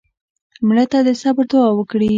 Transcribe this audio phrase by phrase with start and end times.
[0.67, 2.09] مړه ته د صبر دوعا وکړې